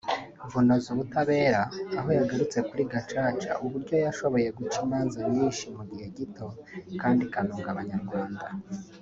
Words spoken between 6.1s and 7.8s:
gito kandi ikanunga